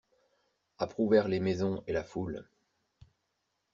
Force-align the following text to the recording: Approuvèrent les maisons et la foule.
Approuvèrent 0.79 1.27
les 1.27 1.39
maisons 1.39 1.83
et 1.85 1.93
la 1.93 2.03
foule. 2.03 2.47